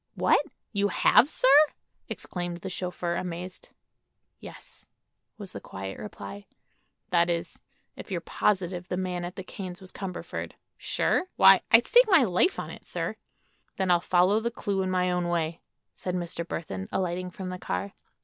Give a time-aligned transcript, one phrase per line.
[0.15, 0.43] "What!
[0.73, 1.47] you have, sir?"
[2.09, 3.69] exclaimed the chauffeur, amazed.
[4.39, 4.87] "Yes,"
[5.37, 6.47] was the quiet reply.
[7.11, 7.59] "That is,
[7.95, 11.25] if you're positive the man at the Kanes was Cumberford." "Sure?
[11.35, 13.15] Why, I'd stake my life on it, sir."
[13.75, 15.61] "Then I'll follow the clue in my own way,"
[15.93, 16.43] said Mr.
[16.47, 17.93] Burthon, alighting from the car.